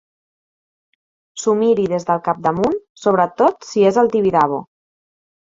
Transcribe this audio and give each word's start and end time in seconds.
S'ho 1.41 1.53
miri 1.59 1.85
des 1.91 2.07
del 2.09 2.23
capdamunt, 2.29 2.79
sobretot 3.03 3.71
si 3.73 3.87
és 3.91 4.01
al 4.05 4.11
Tibidabo. 4.17 4.63